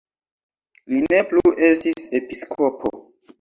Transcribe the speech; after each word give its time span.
Li 0.93 1.01
ne 1.03 1.19
plu 1.33 1.43
estis 1.67 2.09
episkopo. 2.21 2.93